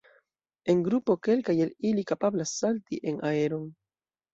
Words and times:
En 0.73 0.81
grupo 0.87 1.17
kelkaj 1.29 1.57
el 1.67 1.75
ili 1.93 2.07
kapablas 2.15 2.59
salti 2.65 3.05
en 3.13 3.25
aeron. 3.35 3.75